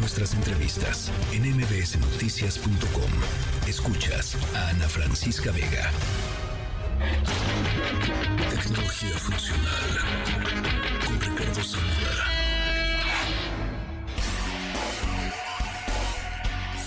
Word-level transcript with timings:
nuestras 0.00 0.32
entrevistas 0.34 1.12
en 1.32 1.42
mbsnoticias.com. 1.56 3.10
Escuchas 3.68 4.36
a 4.56 4.68
Ana 4.70 4.88
Francisca 4.88 5.52
Vega. 5.52 5.90
Tecnología 8.48 9.18
funcional 9.18 9.98
con 11.06 11.20
Ricardo 11.20 11.62
Zamora. 11.62 12.26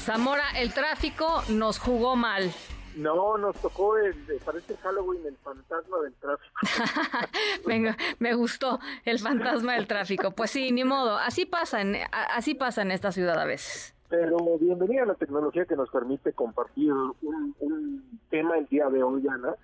Zamora, 0.06 0.50
el 0.56 0.74
tráfico 0.74 1.44
nos 1.50 1.78
jugó 1.78 2.16
mal. 2.16 2.52
No, 2.96 3.38
nos 3.38 3.56
tocó, 3.62 3.98
el, 3.98 4.16
parece 4.46 4.78
Halloween, 4.78 5.26
el 5.26 5.38
fantasma 5.38 6.00
del 6.00 6.14
tráfico. 6.14 6.54
Venga, 7.68 7.98
me 8.20 8.34
gustó 8.36 8.80
el 9.06 9.20
fantasma 9.20 9.74
del 9.74 9.88
tráfico. 9.88 10.32
Pues 10.32 10.52
sí, 10.52 10.72
ni 10.72 10.84
modo, 10.84 11.18
así 11.18 11.46
pasa, 11.46 11.82
en, 11.82 11.96
así 12.12 12.54
pasa 12.56 12.82
en 12.82 12.92
esta 12.92 13.12
ciudad 13.12 13.40
a 13.40 13.46
veces. 13.46 13.96
Pero 14.10 14.38
bienvenida 14.60 15.04
a 15.04 15.08
la 15.08 15.16
tecnología 15.16 15.66
que 15.66 15.76
nos 15.76 15.90
permite 15.90 16.34
compartir 16.34 16.94
un, 16.94 17.56
un 17.60 18.20
tema 18.30 18.58
el 18.58 18.68
día 18.68 18.90
de 18.90 19.02
hoy, 19.02 19.28
Ana. 19.28 19.56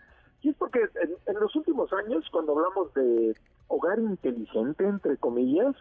Y 0.42 0.50
es 0.50 0.56
porque 0.56 0.80
en, 0.80 1.16
en 1.28 1.40
los 1.40 1.56
últimos 1.56 1.92
años, 1.94 2.26
cuando 2.32 2.54
hablamos 2.54 2.94
de 2.94 3.36
hogar 3.68 4.00
inteligente, 4.00 4.86
entre 4.86 5.18
comillas, 5.18 5.76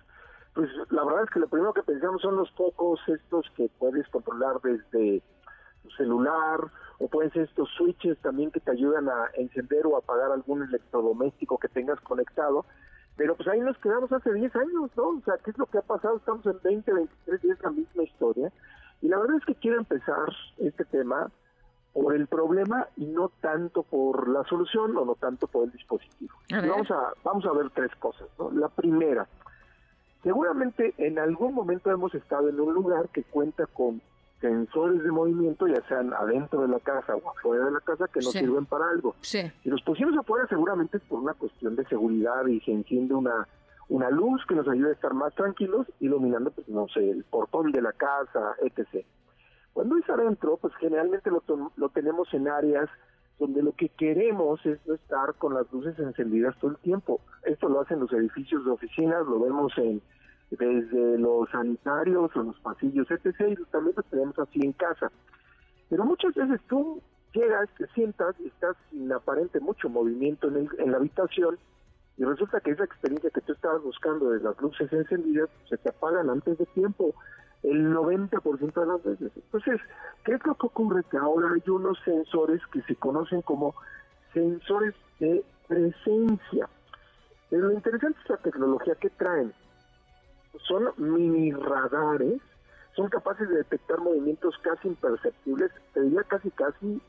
pues 0.54 0.68
la 0.90 1.04
verdad 1.04 1.24
es 1.24 1.30
que 1.30 1.40
lo 1.40 1.48
primero 1.48 1.72
que 1.72 1.82
pensamos 1.82 2.20
son 2.20 2.36
los 2.36 2.50
focos 2.52 3.00
estos 3.06 3.46
que 3.56 3.70
puedes 3.78 4.08
controlar 4.08 4.60
desde 4.62 5.22
tu 5.82 5.90
celular 5.90 6.60
pueden 7.08 7.32
ser 7.32 7.42
estos 7.42 7.68
switches 7.76 8.18
también 8.18 8.50
que 8.50 8.60
te 8.60 8.70
ayudan 8.70 9.08
a 9.08 9.30
encender 9.34 9.86
o 9.86 9.96
apagar 9.96 10.30
algún 10.30 10.62
electrodoméstico 10.62 11.58
que 11.58 11.68
tengas 11.68 12.00
conectado. 12.00 12.64
Pero 13.16 13.36
pues 13.36 13.48
ahí 13.48 13.60
nos 13.60 13.76
quedamos 13.78 14.12
hace 14.12 14.32
10 14.32 14.54
años, 14.56 14.90
¿no? 14.96 15.08
O 15.08 15.22
sea, 15.24 15.34
¿qué 15.44 15.50
es 15.50 15.58
lo 15.58 15.66
que 15.66 15.78
ha 15.78 15.82
pasado? 15.82 16.18
Estamos 16.18 16.46
en 16.46 16.58
20, 16.62 16.92
23 16.92 17.42
días 17.42 17.58
la 17.62 17.70
misma 17.70 18.02
historia. 18.04 18.52
Y 19.02 19.08
la 19.08 19.18
verdad 19.18 19.36
es 19.36 19.44
que 19.44 19.54
quiero 19.56 19.78
empezar 19.78 20.32
este 20.58 20.84
tema 20.84 21.30
por 21.92 22.14
el 22.14 22.26
problema 22.26 22.86
y 22.96 23.06
no 23.06 23.30
tanto 23.40 23.82
por 23.82 24.28
la 24.28 24.44
solución 24.44 24.96
o 24.96 25.04
no 25.04 25.14
tanto 25.14 25.46
por 25.46 25.64
el 25.64 25.72
dispositivo. 25.72 26.34
Vamos 26.50 26.90
a 26.90 27.12
vamos 27.24 27.44
a 27.46 27.52
ver 27.52 27.70
tres 27.70 27.90
cosas, 27.96 28.28
¿no? 28.38 28.50
La 28.52 28.68
primera, 28.68 29.26
seguramente 30.22 30.94
en 30.98 31.18
algún 31.18 31.54
momento 31.54 31.90
hemos 31.90 32.14
estado 32.14 32.48
en 32.48 32.60
un 32.60 32.74
lugar 32.74 33.08
que 33.08 33.24
cuenta 33.24 33.66
con 33.66 34.00
sensores 34.40 35.02
de 35.02 35.10
movimiento, 35.10 35.66
ya 35.66 35.82
sean 35.88 36.12
adentro 36.12 36.62
de 36.62 36.68
la 36.68 36.80
casa 36.80 37.16
o 37.16 37.30
afuera 37.30 37.64
de 37.66 37.72
la 37.72 37.80
casa, 37.80 38.06
que 38.08 38.20
nos 38.20 38.32
sirven 38.32 38.66
para 38.66 38.88
algo. 38.88 39.14
Sí. 39.20 39.40
Si 39.62 39.70
los 39.70 39.82
pusimos 39.82 40.16
afuera, 40.16 40.46
seguramente 40.48 40.98
es 40.98 41.02
por 41.04 41.20
una 41.20 41.34
cuestión 41.34 41.76
de 41.76 41.84
seguridad 41.86 42.46
y 42.46 42.60
se 42.60 42.72
enciende 42.72 43.14
una, 43.14 43.48
una 43.88 44.10
luz 44.10 44.44
que 44.46 44.54
nos 44.54 44.68
ayuda 44.68 44.90
a 44.90 44.92
estar 44.92 45.14
más 45.14 45.34
tranquilos, 45.34 45.86
iluminando, 46.00 46.50
pues 46.50 46.68
no 46.68 46.86
sé, 46.88 47.10
el 47.10 47.24
portón 47.24 47.72
de 47.72 47.82
la 47.82 47.92
casa, 47.92 48.54
etc. 48.62 49.04
Cuando 49.72 49.96
es 49.96 50.08
adentro, 50.08 50.56
pues 50.56 50.74
generalmente 50.76 51.30
lo, 51.30 51.42
lo 51.76 51.88
tenemos 51.90 52.32
en 52.32 52.48
áreas 52.48 52.88
donde 53.38 53.62
lo 53.62 53.72
que 53.72 53.88
queremos 53.88 54.64
es 54.66 54.78
no 54.86 54.94
estar 54.94 55.34
con 55.34 55.54
las 55.54 55.70
luces 55.72 55.98
encendidas 55.98 56.56
todo 56.58 56.72
el 56.72 56.76
tiempo. 56.78 57.20
Esto 57.44 57.68
lo 57.68 57.80
hacen 57.80 58.00
los 58.00 58.12
edificios 58.12 58.64
de 58.64 58.70
oficinas, 58.72 59.24
lo 59.26 59.40
vemos 59.40 59.72
en 59.78 60.02
desde 60.50 61.18
los 61.18 61.48
sanitarios 61.50 62.34
o 62.34 62.42
los 62.42 62.58
pasillos, 62.60 63.10
etc. 63.10 63.58
Y 63.58 63.64
también 63.70 63.94
lo 63.96 64.02
tenemos 64.04 64.38
así 64.38 64.60
en 64.62 64.72
casa. 64.72 65.10
Pero 65.90 66.04
muchas 66.04 66.34
veces 66.34 66.60
tú 66.68 67.02
llegas, 67.32 67.68
te 67.76 67.86
sientas 67.88 68.34
y 68.40 68.48
estás 68.48 68.76
sin 68.90 69.12
aparente 69.12 69.60
mucho 69.60 69.88
movimiento 69.88 70.48
en, 70.48 70.68
en 70.78 70.90
la 70.90 70.98
habitación 70.98 71.58
y 72.18 72.24
resulta 72.24 72.60
que 72.60 72.72
esa 72.72 72.84
experiencia 72.84 73.30
que 73.30 73.40
tú 73.42 73.52
estabas 73.52 73.80
buscando 73.82 74.30
de 74.30 74.40
las 74.40 74.60
luces 74.60 74.92
encendidas 74.92 75.48
se 75.68 75.76
te 75.78 75.90
apagan 75.90 76.28
antes 76.28 76.58
de 76.58 76.66
tiempo 76.66 77.14
el 77.62 77.94
90% 77.94 78.72
de 78.72 78.86
las 78.86 79.02
veces. 79.04 79.30
Entonces, 79.36 79.80
¿qué 80.24 80.32
es 80.32 80.44
lo 80.44 80.54
que 80.56 80.66
ocurre? 80.66 81.04
Que 81.10 81.16
ahora 81.16 81.48
hay 81.54 81.70
unos 81.70 81.96
sensores 82.04 82.60
que 82.72 82.82
se 82.82 82.96
conocen 82.96 83.42
como 83.42 83.74
sensores 84.34 84.94
de 85.20 85.44
presencia. 85.68 86.68
Pero 87.50 87.68
lo 87.68 87.72
interesante 87.72 88.18
es 88.24 88.30
la 88.30 88.36
tecnología 88.38 88.96
que 88.96 89.10
traen 89.10 89.52
son 90.66 90.92
mini 90.96 91.52
radares, 91.52 92.40
son 92.96 93.08
capaces 93.08 93.48
de 93.48 93.58
detectar 93.58 93.98
movimientos 94.00 94.54
casi 94.62 94.88
imperceptibles, 94.88 95.70
te 95.94 96.02
diría 96.02 96.22
casi 96.24 96.50
casi 96.50 97.00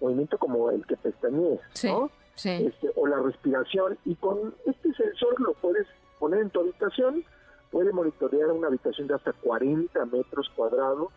movimiento 0.00 0.38
como 0.38 0.70
el 0.70 0.84
que 0.86 0.96
pestañees, 0.96 1.60
¿no? 1.84 2.10
Este, 2.44 2.90
o 2.96 3.06
la 3.06 3.18
respiración, 3.20 3.96
y 4.04 4.14
con 4.16 4.54
este 4.66 4.92
sensor 4.92 5.40
lo 5.40 5.54
puedes 5.54 5.86
poner 6.18 6.40
en 6.40 6.50
tu 6.50 6.60
habitación, 6.60 7.24
puede 7.70 7.92
monitorear 7.92 8.50
una 8.50 8.68
habitación 8.68 9.06
de 9.06 9.14
hasta 9.14 9.32
40 9.32 10.04
metros 10.06 10.50
cuadrados, 10.54 11.12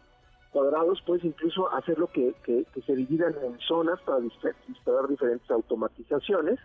cuadrados, 0.52 1.02
puedes 1.06 1.24
incluso 1.26 1.72
hacerlo 1.74 2.08
que, 2.08 2.34
que, 2.44 2.66
que 2.74 2.82
se 2.84 2.96
dividan 2.96 3.36
en 3.44 3.60
zonas 3.60 4.00
para 4.02 4.20
disparar 4.20 5.08
diferentes 5.08 5.50
automatizaciones, 5.52 6.60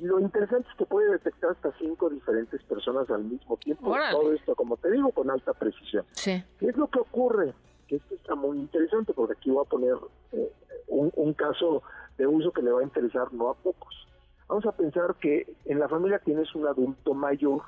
lo 0.00 0.20
interesante 0.20 0.68
es 0.68 0.76
que 0.76 0.86
puede 0.86 1.10
detectar 1.12 1.50
hasta 1.50 1.72
cinco 1.78 2.10
diferentes 2.10 2.62
personas 2.64 3.08
al 3.10 3.24
mismo 3.24 3.56
tiempo. 3.58 3.94
Todo 4.10 4.32
esto, 4.32 4.54
como 4.54 4.76
te 4.76 4.90
digo, 4.90 5.10
con 5.12 5.30
alta 5.30 5.52
precisión. 5.52 6.04
Sí. 6.12 6.42
¿Qué 6.58 6.66
es 6.66 6.76
lo 6.76 6.88
que 6.88 7.00
ocurre? 7.00 7.54
Que 7.86 7.96
esto 7.96 8.14
está 8.14 8.34
muy 8.34 8.58
interesante 8.58 9.12
porque 9.12 9.34
aquí 9.34 9.50
voy 9.50 9.64
a 9.64 9.68
poner 9.68 9.96
eh, 10.32 10.52
un, 10.88 11.12
un 11.14 11.32
caso 11.34 11.82
de 12.18 12.26
uso 12.26 12.50
que 12.52 12.62
le 12.62 12.72
va 12.72 12.80
a 12.80 12.84
interesar 12.84 13.32
no 13.32 13.50
a 13.50 13.54
pocos. 13.54 14.06
Vamos 14.48 14.66
a 14.66 14.72
pensar 14.72 15.14
que 15.16 15.54
en 15.64 15.78
la 15.78 15.88
familia 15.88 16.18
tienes 16.18 16.54
un 16.54 16.66
adulto 16.66 17.14
mayor 17.14 17.62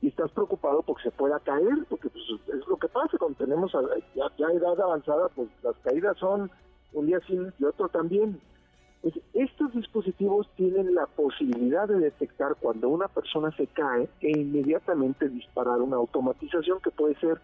y 0.00 0.08
estás 0.08 0.30
preocupado 0.32 0.82
porque 0.82 1.04
se 1.04 1.10
pueda 1.10 1.38
caer, 1.40 1.86
porque 1.88 2.10
pues, 2.10 2.24
es 2.48 2.66
lo 2.66 2.76
que 2.76 2.88
pasa 2.88 3.16
cuando 3.16 3.38
tenemos 3.38 3.72
ya, 4.14 4.24
ya 4.36 4.46
edad 4.48 4.78
avanzada, 4.80 5.28
pues 5.30 5.48
las 5.62 5.76
caídas 5.78 6.16
son 6.18 6.50
un 6.92 7.06
día 7.06 7.20
sí 7.26 7.38
y 7.58 7.64
otro 7.64 7.88
también. 7.88 8.40
Pues 9.04 9.20
estos 9.34 9.70
dispositivos 9.74 10.48
tienen 10.56 10.94
la 10.94 11.04
posibilidad 11.04 11.86
de 11.86 11.98
detectar 11.98 12.56
cuando 12.58 12.88
una 12.88 13.06
persona 13.06 13.54
se 13.54 13.66
cae 13.66 14.08
e 14.22 14.30
inmediatamente 14.30 15.28
disparar 15.28 15.82
una 15.82 15.96
automatización 15.96 16.80
que 16.80 16.90
puede 16.90 17.14
ser 17.16 17.38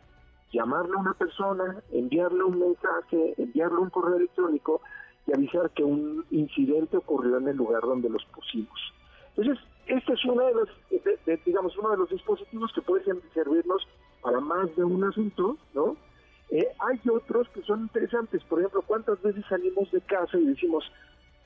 llamarle 0.52 0.94
a 0.96 1.00
una 1.00 1.12
persona, 1.12 1.82
enviarle 1.92 2.44
un 2.44 2.58
mensaje, 2.58 3.34
enviarle 3.36 3.76
un 3.76 3.90
correo 3.90 4.16
electrónico 4.16 4.80
y 5.26 5.34
avisar 5.34 5.68
que 5.72 5.84
un 5.84 6.24
incidente 6.30 6.96
ocurrió 6.96 7.36
en 7.36 7.48
el 7.48 7.58
lugar 7.58 7.82
donde 7.82 8.08
los 8.08 8.24
pusimos. 8.34 8.80
Entonces, 9.36 9.62
este 9.86 10.14
es 10.14 10.24
uno 10.24 10.46
de 10.46 10.54
los, 10.54 10.68
digamos, 11.44 11.76
uno 11.76 11.90
de 11.90 11.98
los 11.98 12.08
dispositivos 12.08 12.72
que 12.72 12.80
pueden 12.80 13.20
servirnos 13.34 13.86
para 14.22 14.40
más 14.40 14.74
de 14.76 14.84
un 14.84 15.04
asunto, 15.04 15.58
¿no? 15.74 15.94
Eh, 16.48 16.66
hay 16.78 16.98
otros 17.12 17.50
que 17.50 17.60
son 17.64 17.82
interesantes, 17.82 18.42
por 18.44 18.60
ejemplo, 18.60 18.80
¿cuántas 18.86 19.20
veces 19.20 19.44
salimos 19.46 19.90
de 19.92 20.00
casa 20.00 20.38
y 20.38 20.46
decimos, 20.46 20.90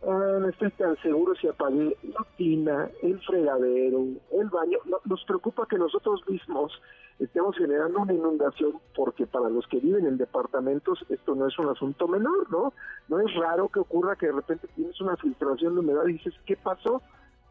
Ah, 0.07 0.39
no 0.41 0.49
estoy 0.49 0.71
tan 0.73 0.97
seguro 1.03 1.35
si 1.35 1.49
apagué 1.49 1.97
la 2.03 2.27
tina, 2.37 2.91
el 3.03 3.19
fregadero, 3.21 4.05
el 4.33 4.49
baño. 4.51 4.79
nos 5.05 5.25
preocupa 5.25 5.67
que 5.67 5.79
nosotros 5.79 6.21
mismos 6.29 6.73
estemos 7.19 7.57
generando 7.57 8.01
una 8.01 8.13
inundación 8.13 8.73
porque 8.95 9.27
para 9.27 9.49
los 9.49 9.67
que 9.69 9.79
viven 9.79 10.07
en 10.07 10.19
departamentos 10.19 11.05
esto 11.09 11.35
no 11.35 11.47
es 11.47 11.59
un 11.59 11.69
asunto 11.69 12.09
menor, 12.09 12.51
¿no? 12.51 12.73
No 13.09 13.21
es 13.21 13.35
raro 13.35 13.69
que 13.69 13.81
ocurra 13.81 14.17
que 14.17 14.27
de 14.27 14.33
repente 14.33 14.69
tienes 14.75 15.01
una 15.01 15.17
filtración 15.17 15.75
de 15.75 15.81
humedad 15.81 16.07
y 16.07 16.15
dices, 16.15 16.35
¿qué 16.45 16.57
pasó? 16.57 17.01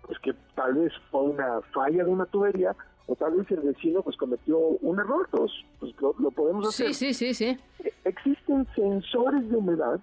Pues 0.06 0.20
que 0.20 0.34
tal 0.54 0.76
vez 0.76 0.92
fue 1.10 1.22
una 1.22 1.62
falla 1.74 2.04
de 2.04 2.10
una 2.10 2.26
tubería 2.26 2.76
o 3.08 3.16
tal 3.16 3.36
vez 3.36 3.50
el 3.52 3.62
vecino 3.62 4.02
pues 4.04 4.16
cometió 4.18 4.58
un 4.60 5.00
error, 5.00 5.28
pues, 5.32 5.52
pues 5.80 5.94
lo, 6.00 6.14
lo 6.20 6.30
podemos 6.32 6.68
hacer. 6.68 6.94
Sí, 6.94 7.14
sí, 7.14 7.34
sí, 7.34 7.56
sí. 7.56 7.58
E, 7.84 7.94
existen 8.06 8.68
sensores 8.76 9.50
de 9.50 9.56
humedad 9.56 10.00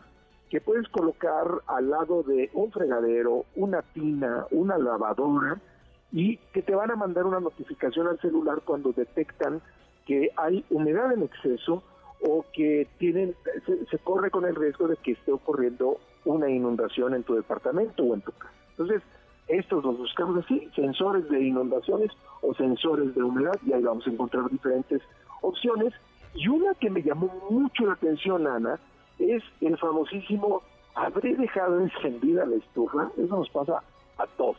que 0.50 0.60
puedes 0.60 0.88
colocar 0.88 1.46
al 1.68 1.90
lado 1.90 2.24
de 2.24 2.50
un 2.54 2.72
fregadero, 2.72 3.46
una 3.54 3.82
tina, 3.82 4.46
una 4.50 4.76
lavadora 4.76 5.60
y 6.12 6.38
que 6.52 6.60
te 6.60 6.74
van 6.74 6.90
a 6.90 6.96
mandar 6.96 7.24
una 7.24 7.38
notificación 7.38 8.08
al 8.08 8.18
celular 8.18 8.62
cuando 8.64 8.92
detectan 8.92 9.62
que 10.06 10.30
hay 10.36 10.64
humedad 10.70 11.12
en 11.12 11.22
exceso 11.22 11.84
o 12.22 12.44
que 12.52 12.88
tienen 12.98 13.34
se, 13.64 13.98
corre 13.98 14.30
con 14.30 14.44
el 14.44 14.56
riesgo 14.56 14.88
de 14.88 14.96
que 14.96 15.12
esté 15.12 15.30
ocurriendo 15.30 15.98
una 16.24 16.50
inundación 16.50 17.14
en 17.14 17.22
tu 17.22 17.34
departamento 17.34 18.02
o 18.02 18.14
en 18.14 18.20
tu 18.20 18.32
casa. 18.32 18.52
Entonces, 18.70 19.02
estos 19.46 19.84
los 19.84 19.98
buscamos 19.98 20.44
así, 20.44 20.68
sensores 20.74 21.28
de 21.28 21.42
inundaciones 21.42 22.10
o 22.42 22.52
sensores 22.54 23.14
de 23.14 23.22
humedad, 23.22 23.58
y 23.64 23.72
ahí 23.72 23.82
vamos 23.82 24.06
a 24.06 24.10
encontrar 24.10 24.50
diferentes 24.50 25.00
opciones. 25.40 25.94
Y 26.34 26.48
una 26.48 26.74
que 26.74 26.90
me 26.90 27.02
llamó 27.02 27.32
mucho 27.50 27.86
la 27.86 27.94
atención, 27.94 28.46
Ana, 28.46 28.78
es 29.20 29.42
el 29.60 29.76
famosísimo 29.78 30.62
habré 30.94 31.34
dejado 31.34 31.80
encendida 31.80 32.44
la 32.46 32.56
estufa, 32.56 33.10
eso 33.16 33.36
nos 33.36 33.50
pasa 33.50 33.82
a 34.18 34.26
todos. 34.36 34.56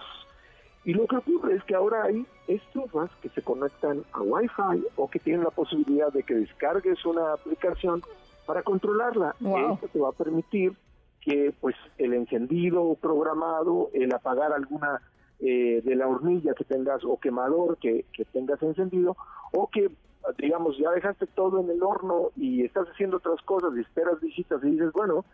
Y 0.84 0.94
lo 0.94 1.06
que 1.06 1.18
ocurre 1.18 1.56
es 1.56 1.64
que 1.66 1.76
ahora 1.76 2.06
hay 2.06 2.26
estufas 2.48 3.12
que 3.22 3.30
se 3.30 3.42
conectan 3.44 4.04
a 4.14 4.22
Wi-Fi 4.22 4.86
o 4.96 5.10
que 5.10 5.20
tienen 5.20 5.44
la 5.44 5.52
posibilidad 5.52 6.12
de 6.12 6.24
que 6.24 6.34
descargues 6.34 7.06
una 7.06 7.34
aplicación 7.34 8.02
para 8.48 8.64
controlarla. 8.64 9.36
Esto 9.40 9.88
te 9.94 10.00
va 10.00 10.10
a 10.10 10.14
permitir 10.14 10.74
que 11.22 11.54
pues 11.62 11.76
el 12.00 12.16
encendido 12.16 12.96
programado, 12.96 13.92
el 13.94 14.12
apagar 14.12 14.54
alguna 14.54 15.02
eh, 15.40 15.82
de 15.84 15.96
la 15.96 16.08
hornilla 16.08 16.56
que 16.56 16.64
tengas 16.64 17.04
o 17.04 17.20
quemador 17.20 17.78
que, 17.78 18.06
que 18.12 18.26
tengas 18.26 18.62
encendido 18.64 19.16
o 19.54 19.68
que 19.68 19.92
digamos, 20.38 20.78
ya 20.78 20.92
dejaste 20.92 21.28
todo 21.28 21.60
en 21.60 21.70
el 21.70 21.82
horno 21.84 22.30
y 22.36 22.64
estás 22.64 22.88
haciendo 22.90 23.18
otras 23.18 23.42
cosas 23.44 23.72
y 23.76 23.82
esperas 23.82 24.20
visitas 24.20 24.64
y 24.64 24.72
dices, 24.72 24.92
bueno, 24.94 25.26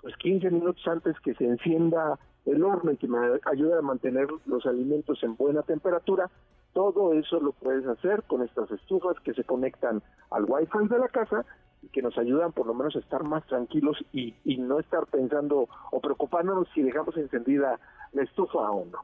pues 0.00 0.16
15 0.16 0.50
minutos 0.50 0.82
antes 0.86 1.18
que 1.20 1.34
se 1.34 1.44
encienda 1.44 2.18
el 2.44 2.62
horno 2.64 2.92
y 2.92 2.96
que 2.96 3.06
me 3.06 3.18
ayude 3.44 3.78
a 3.78 3.82
mantener 3.82 4.28
los 4.46 4.66
alimentos 4.66 5.22
en 5.22 5.36
buena 5.36 5.62
temperatura, 5.62 6.28
todo 6.72 7.12
eso 7.12 7.38
lo 7.38 7.52
puedes 7.52 7.86
hacer 7.86 8.22
con 8.24 8.42
estas 8.42 8.70
estufas 8.70 9.18
que 9.20 9.34
se 9.34 9.44
conectan 9.44 10.02
al 10.30 10.44
wifi 10.44 10.88
de 10.88 10.98
la 10.98 11.08
casa 11.08 11.44
y 11.82 11.88
que 11.88 12.02
nos 12.02 12.16
ayudan 12.18 12.52
por 12.52 12.66
lo 12.66 12.74
menos 12.74 12.96
a 12.96 13.00
estar 13.00 13.22
más 13.24 13.46
tranquilos 13.46 13.98
y, 14.12 14.34
y 14.44 14.56
no 14.56 14.80
estar 14.80 15.06
pensando 15.06 15.68
o 15.90 16.00
preocupándonos 16.00 16.68
si 16.74 16.82
dejamos 16.82 17.16
encendida 17.16 17.78
la 18.12 18.22
estufa 18.22 18.70
o 18.70 18.84
no. 18.86 18.98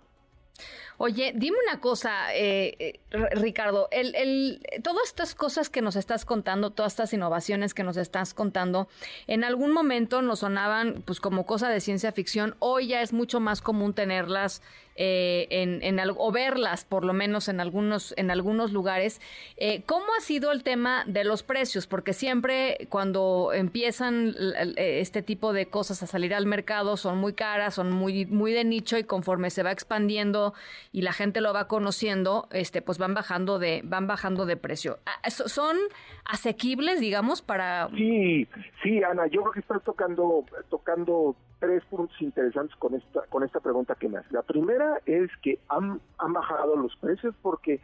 Oye, 1.00 1.32
dime 1.34 1.56
una 1.64 1.80
cosa, 1.80 2.34
eh, 2.34 2.76
eh 2.80 3.00
Ricardo, 3.30 3.86
el, 3.92 4.16
el, 4.16 4.60
todas 4.82 5.06
estas 5.06 5.36
cosas 5.36 5.70
que 5.70 5.80
nos 5.80 5.94
estás 5.94 6.24
contando, 6.24 6.70
todas 6.70 6.92
estas 6.92 7.12
innovaciones 7.12 7.72
que 7.72 7.84
nos 7.84 7.96
estás 7.96 8.34
contando, 8.34 8.88
en 9.28 9.44
algún 9.44 9.70
momento 9.70 10.22
nos 10.22 10.40
sonaban 10.40 11.02
pues 11.06 11.20
como 11.20 11.46
cosa 11.46 11.68
de 11.68 11.80
ciencia 11.80 12.10
ficción, 12.10 12.56
hoy 12.58 12.88
ya 12.88 13.00
es 13.00 13.12
mucho 13.12 13.38
más 13.38 13.62
común 13.62 13.94
tenerlas 13.94 14.60
eh, 15.00 15.46
en, 15.50 15.80
en, 15.82 15.98
o 16.16 16.32
verlas 16.32 16.84
por 16.84 17.04
lo 17.04 17.12
menos 17.12 17.48
en 17.48 17.60
algunos, 17.60 18.12
en 18.16 18.32
algunos 18.32 18.72
lugares. 18.72 19.20
Eh, 19.56 19.82
¿Cómo 19.86 20.06
ha 20.18 20.20
sido 20.20 20.50
el 20.50 20.64
tema 20.64 21.04
de 21.06 21.22
los 21.22 21.44
precios? 21.44 21.86
Porque 21.86 22.12
siempre 22.12 22.88
cuando 22.90 23.52
empiezan 23.54 24.34
este 24.76 25.22
tipo 25.22 25.52
de 25.52 25.66
cosas 25.66 26.02
a 26.02 26.06
salir 26.06 26.34
al 26.34 26.46
mercado 26.46 26.96
son 26.96 27.18
muy 27.18 27.32
caras, 27.32 27.74
son 27.74 27.92
muy, 27.92 28.26
muy 28.26 28.52
de 28.52 28.64
nicho 28.64 28.98
y 28.98 29.04
conforme 29.04 29.50
se 29.50 29.62
va 29.62 29.70
expandiendo 29.70 30.52
y 30.92 31.02
la 31.02 31.12
gente 31.12 31.40
lo 31.40 31.52
va 31.52 31.68
conociendo, 31.68 32.48
este, 32.50 32.82
pues 32.82 32.98
van 32.98 33.14
bajando 33.14 33.60
de, 33.60 33.82
van 33.84 34.08
bajando 34.08 34.46
de 34.46 34.56
precio. 34.56 34.98
Ah, 35.06 35.30
¿Son 35.30 35.76
asequibles, 36.24 37.00
digamos, 37.00 37.40
para...? 37.40 37.88
Sí, 37.96 38.48
sí, 38.82 39.02
Ana, 39.04 39.28
yo 39.28 39.42
creo 39.42 39.52
que 39.52 39.60
estás 39.60 39.82
tocando, 39.84 40.44
tocando 40.68 41.36
tres 41.58 41.84
puntos 41.86 42.20
interesantes 42.20 42.76
con 42.76 42.94
esta, 42.94 43.22
con 43.28 43.42
esta 43.42 43.60
pregunta 43.60 43.94
que 43.94 44.08
me 44.08 44.18
hace. 44.18 44.32
La 44.32 44.42
primera 44.42 45.00
es 45.06 45.30
que 45.42 45.58
han, 45.68 46.00
han 46.18 46.32
bajado 46.32 46.76
los 46.76 46.94
precios 46.96 47.34
porque 47.42 47.80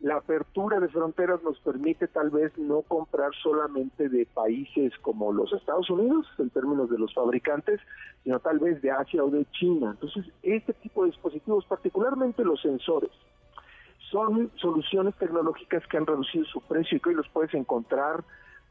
la 0.00 0.16
apertura 0.16 0.80
de 0.80 0.88
fronteras 0.88 1.42
nos 1.42 1.58
permite 1.60 2.08
tal 2.08 2.30
vez 2.30 2.56
no 2.58 2.82
comprar 2.82 3.30
solamente 3.42 4.08
de 4.08 4.26
países 4.26 4.92
como 5.00 5.32
los 5.32 5.52
Estados 5.52 5.88
Unidos, 5.88 6.26
en 6.38 6.50
términos 6.50 6.90
de 6.90 6.98
los 6.98 7.14
fabricantes, 7.14 7.80
sino 8.22 8.38
tal 8.40 8.58
vez 8.58 8.82
de 8.82 8.90
Asia 8.90 9.24
o 9.24 9.30
de 9.30 9.46
China. 9.52 9.92
Entonces, 9.92 10.26
este 10.42 10.74
tipo 10.74 11.04
de 11.04 11.10
dispositivos, 11.10 11.64
particularmente 11.66 12.44
los 12.44 12.60
sensores, 12.60 13.10
son 14.10 14.50
soluciones 14.56 15.14
tecnológicas 15.16 15.86
que 15.86 15.96
han 15.96 16.06
reducido 16.06 16.44
su 16.44 16.60
precio 16.60 16.98
y 16.98 17.00
que 17.00 17.08
hoy 17.08 17.14
los 17.14 17.28
puedes 17.30 17.54
encontrar 17.54 18.24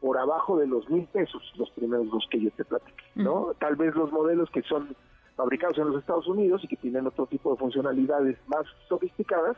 por 0.03 0.17
abajo 0.17 0.57
de 0.57 0.67
los 0.67 0.89
mil 0.89 1.07
pesos, 1.07 1.41
los 1.55 1.69
primeros 1.69 2.11
dos 2.11 2.27
que 2.29 2.37
yo 2.37 2.51
te 2.51 2.65
platiqué, 2.65 3.05
¿no? 3.15 3.53
Tal 3.57 3.77
vez 3.77 3.95
los 3.95 4.11
modelos 4.11 4.49
que 4.49 4.61
son 4.63 4.93
fabricados 5.37 5.77
en 5.77 5.87
los 5.87 5.99
Estados 6.01 6.27
Unidos 6.27 6.61
y 6.61 6.67
que 6.67 6.75
tienen 6.75 7.07
otro 7.07 7.25
tipo 7.25 7.51
de 7.51 7.57
funcionalidades 7.57 8.37
más 8.47 8.65
sofisticadas, 8.89 9.55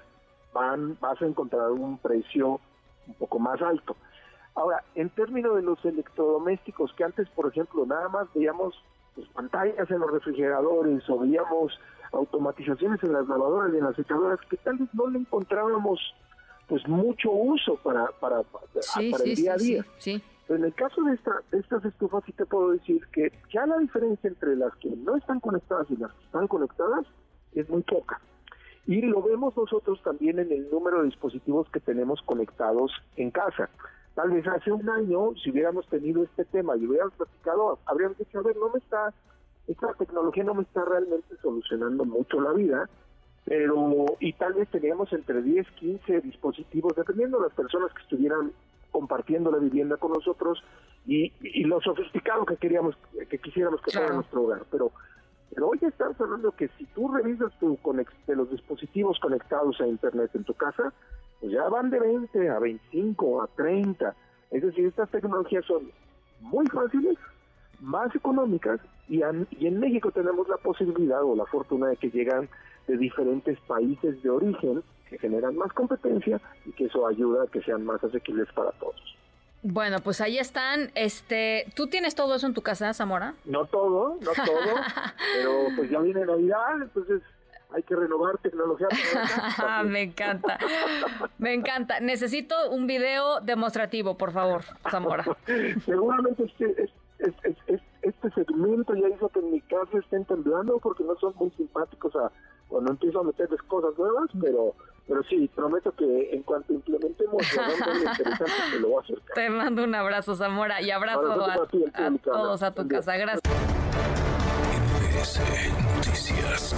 van, 0.53 1.00
vas 1.01 1.19
a 1.19 1.25
encontrar 1.25 1.71
un 1.71 1.97
precio 1.97 2.59
un 3.07 3.13
poco 3.15 3.39
más 3.39 3.59
alto. 3.59 3.95
Ahora, 4.53 4.83
en 4.94 5.09
términos 5.09 5.56
de 5.56 5.63
los 5.63 5.83
electrodomésticos, 5.83 6.94
que 6.94 7.03
antes, 7.03 7.27
por 7.30 7.47
ejemplo, 7.47 7.83
nada 7.88 8.07
más 8.09 8.27
veíamos 8.36 8.75
pues, 9.15 9.27
pantallas 9.30 9.89
en 9.89 9.97
los 9.97 10.12
refrigeradores 10.12 11.09
o 11.09 11.18
veíamos 11.21 11.74
automatizaciones 12.12 13.01
en 13.01 13.13
las 13.13 13.27
lavadoras 13.27 13.74
y 13.74 13.77
en 13.77 13.83
las 13.83 13.95
secadoras, 13.95 14.39
que 14.47 14.57
tal 14.57 14.77
vez 14.77 14.89
no 14.94 15.07
le 15.07 15.18
encontrábamos 15.18 16.00
pues 16.68 16.88
mucho 16.88 17.31
uso 17.31 17.77
para, 17.77 18.06
para, 18.19 18.44
para, 18.44 19.24
el 19.24 19.36
día 19.36 19.53
a 19.53 19.57
día. 19.57 19.86
Sí, 19.97 20.21
en 20.50 20.63
el 20.63 20.74
caso 20.75 21.01
de, 21.03 21.13
esta, 21.13 21.42
de 21.51 21.59
estas 21.59 21.83
estufas 21.86 22.24
sí 22.25 22.31
te 22.33 22.45
puedo 22.45 22.71
decir 22.71 23.06
que 23.12 23.31
ya 23.51 23.65
la 23.65 23.77
diferencia 23.77 24.27
entre 24.27 24.56
las 24.56 24.75
que 24.75 24.89
no 24.89 25.15
están 25.15 25.39
conectadas 25.39 25.89
y 25.89 25.97
las 25.97 26.12
que 26.13 26.25
están 26.25 26.47
conectadas 26.47 27.06
es 27.53 27.69
muy 27.69 27.81
poca. 27.81 28.19
Y 28.86 29.01
lo 29.01 29.24
vemos 29.24 29.57
nosotros 29.57 30.00
también 30.03 30.38
en 30.38 30.51
el 30.51 30.69
número 30.69 31.00
de 31.00 31.06
dispositivos 31.06 31.68
que 31.71 31.80
tenemos 31.80 32.21
conectados 32.21 32.92
en 33.15 33.31
casa. 33.31 33.69
Tal 34.13 34.30
vez 34.30 34.45
hace 34.47 34.71
un 34.71 34.88
año, 34.88 35.31
si 35.44 35.50
hubiéramos 35.50 35.88
tenido 35.88 36.24
este 36.24 36.45
tema 36.45 36.77
y 36.77 36.86
hubiéramos 36.86 37.15
platicado, 37.15 37.80
habríamos 37.86 38.18
dicho, 38.18 38.39
a 38.39 38.44
ver, 38.44 38.56
no 38.57 38.69
me 38.69 38.77
está, 38.77 39.13
esta 39.68 39.94
tecnología 39.95 40.44
no 40.44 40.53
me 40.53 40.63
está 40.63 40.86
realmente 40.86 41.36
solucionando 41.42 42.06
mucho 42.06 42.39
la 42.39 42.53
vida, 42.53 42.88
pero, 43.45 44.06
y 44.19 44.33
tal 44.33 44.53
vez 44.53 44.69
teníamos 44.69 45.12
entre 45.13 45.42
10, 45.42 45.68
15 45.71 46.21
dispositivos, 46.21 46.95
dependiendo 46.95 47.38
de 47.38 47.47
las 47.47 47.53
personas 47.53 47.92
que 47.94 48.03
estuvieran 48.03 48.51
compartiendo 48.95 49.51
la 49.51 49.57
vivienda 49.57 49.97
con 49.97 50.13
nosotros 50.13 50.63
y, 51.06 51.33
lo 51.65 51.81
sofisticado 51.81 52.45
que 52.45 52.56
queríamos, 52.56 52.95
que 53.30 53.38
quisiéramos 53.39 53.81
que 53.81 53.92
fuera 53.92 54.13
nuestro 54.13 54.44
hogar. 54.44 54.63
Pero, 54.71 54.94
pero 55.53 55.68
hoy 55.68 55.80
estamos 55.81 56.19
hablando 56.21 56.53
que 56.53 56.69
si 56.77 56.86
tú 56.86 57.09
revisas 57.09 57.51
tu 57.59 57.77
de 58.25 58.36
los 58.38 58.50
dispositivos 58.50 59.19
conectados 59.19 59.81
a 59.81 59.88
Internet 59.88 60.31
en 60.33 60.45
tu 60.45 60.53
casa, 60.53 60.94
pues 61.42 61.51
ya 61.51 61.68
van 61.68 61.89
de 61.89 62.00
20 62.00 62.50
a 62.50 62.57
25 62.57 63.44
a 63.44 63.47
30. 63.47 64.15
Es 64.51 64.63
decir, 64.63 64.86
estas 64.86 65.12
tecnologías 65.12 65.65
son 65.65 65.92
muy 66.39 66.65
fáciles, 66.68 67.18
más 67.81 68.15
económicas 68.15 68.80
y, 69.07 69.22
y 69.60 69.68
en 69.68 69.80
México 69.80 70.12
tenemos 70.12 70.48
la 70.48 70.57
posibilidad 70.57 71.24
o 71.24 71.36
la 71.36 71.46
fortuna 71.46 71.88
de 71.88 71.98
que 71.98 72.10
llegan 72.10 72.50
de 72.88 72.98
diferentes 72.98 73.60
países 73.62 74.22
de 74.22 74.30
origen 74.30 74.84
que 75.10 75.19
generan 75.19 75.56
más 75.56 75.72
competencia 75.74 76.42
y 76.66 76.72
que 76.72 76.86
eso 76.86 77.07
ayuda 77.07 77.44
a 77.44 77.48
que 77.48 77.62
sean 77.62 77.86
más 77.86 78.04
asequibles 78.04 78.48
para 78.54 78.72
todos. 78.74 78.96
Bueno, 79.68 79.98
pues 80.04 80.22
ahí 80.22 80.38
están. 80.38 80.92
Este, 80.94 81.66
¿tú 81.75 81.88
tienes 81.88 82.13
todo 82.13 82.36
eso 82.36 82.46
en 82.46 82.54
tu 82.54 82.62
casa, 82.62 82.94
Zamora? 82.94 83.34
No 83.46 83.66
todo, 83.66 84.18
no 84.22 84.31
todo, 84.46 84.75
pero 85.36 85.75
pues 85.75 85.90
ya 85.90 86.00
viene 86.02 86.24
Navidad, 86.24 86.81
entonces 86.84 87.24
hay 87.72 87.81
que 87.81 87.96
renovar 87.96 88.38
tecnología. 88.38 88.88
Me 89.86 90.04
encanta, 90.04 90.60
me 91.40 91.54
encanta. 91.54 92.00
Necesito 92.00 92.56
un 92.69 92.86
video 92.86 93.42
demostrativo, 93.42 94.18
por 94.18 94.31
favor, 94.31 94.63
Zamora. 94.90 95.25
Seguramente 95.86 96.44
este, 96.44 96.84
este, 96.84 97.05
este 98.27 98.45
segmento 98.45 98.94
ya 98.95 99.07
hizo 99.10 99.30
que 99.30 99.39
en 99.39 99.51
mi 99.51 99.62
casa 99.62 99.98
estén 99.98 100.25
temblando 100.25 100.80
porque 100.80 101.04
no 101.04 101.16
son 101.18 101.33
muy 101.38 101.51
simpáticos 101.51 102.16
a 102.16 102.31
cuando 102.68 102.92
empiezo 102.92 103.19
a 103.19 103.24
meterles 103.24 103.62
cosas 103.63 103.98
nuevas, 103.98 104.30
pero 104.42 104.74
pero 105.07 105.22
sí, 105.24 105.48
prometo 105.54 105.92
que 105.92 106.31
en 106.33 106.42
cuanto 106.42 106.74
implementemos 106.74 107.33
lo 107.56 108.12
interesante, 108.12 108.54
te 108.72 108.80
lo 108.80 108.89
voy 108.89 108.98
a 108.98 109.01
hacer. 109.01 109.22
Te 109.36 109.50
mando 109.50 109.83
un 109.83 109.94
abrazo, 109.94 110.36
Zamora, 110.36 110.81
y 110.81 110.89
abrazo 110.89 111.31
a, 111.31 111.36
todos 111.36 112.64
a 112.64 112.71
tu 112.73 112.88
casa. 112.88 113.16
Gracias. 113.16 113.42
Noticias. 115.95 116.76